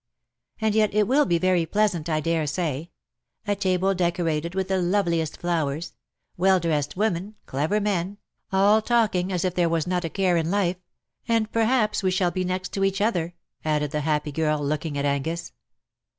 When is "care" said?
10.09-10.37